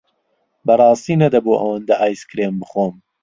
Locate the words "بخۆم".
2.61-2.93